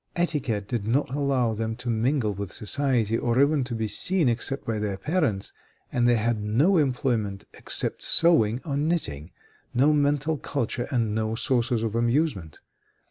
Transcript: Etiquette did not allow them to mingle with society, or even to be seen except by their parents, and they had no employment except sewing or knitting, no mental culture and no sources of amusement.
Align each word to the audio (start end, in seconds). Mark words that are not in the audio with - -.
Etiquette 0.15 0.67
did 0.67 0.87
not 0.87 1.11
allow 1.13 1.53
them 1.53 1.75
to 1.75 1.87
mingle 1.87 2.33
with 2.33 2.51
society, 2.51 3.15
or 3.15 3.39
even 3.39 3.63
to 3.63 3.75
be 3.75 3.87
seen 3.87 4.27
except 4.29 4.65
by 4.65 4.79
their 4.79 4.97
parents, 4.97 5.53
and 5.91 6.07
they 6.09 6.15
had 6.15 6.41
no 6.41 6.77
employment 6.77 7.45
except 7.53 8.01
sewing 8.01 8.59
or 8.65 8.75
knitting, 8.75 9.29
no 9.75 9.93
mental 9.93 10.37
culture 10.39 10.87
and 10.89 11.13
no 11.13 11.35
sources 11.35 11.83
of 11.83 11.93
amusement. 11.93 12.61